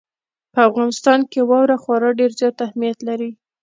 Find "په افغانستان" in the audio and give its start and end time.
0.53-1.19